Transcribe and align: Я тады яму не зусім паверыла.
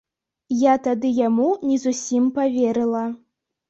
Я 0.61 0.73
тады 0.87 1.13
яму 1.19 1.53
не 1.69 1.79
зусім 1.87 2.35
паверыла. 2.43 3.09